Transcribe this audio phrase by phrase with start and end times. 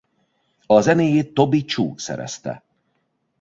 [0.65, 2.63] A zenéjét Toby Chu szerezte.